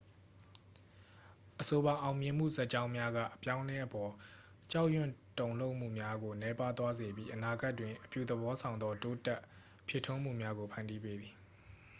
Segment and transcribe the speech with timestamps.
[1.59, 4.11] အဆိုပါ အောင်မြင်မှုဇာတ်ကြောင်းများက အပြောင်းအလဲအပေါ်
[4.71, 9.41] ကြောက်ရွံ့တုန်လှုပ်မှုများကို နည်းပါးသွားစေပြီး အနာဂတ်တွင် အပြုသဘောဆောင်သော တိုးတက်
[9.89, 11.33] ဖြစ်ထွန်းမှုများကို ဖန်တီးပေးသည်